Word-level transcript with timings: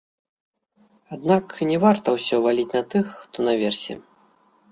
Аднак 1.17 1.45
не 1.73 1.77
варта 1.83 2.15
ўсё 2.17 2.35
валіць 2.45 2.67
на 2.77 2.83
тых, 2.93 3.05
хто 3.25 3.37
наверсе. 3.49 3.93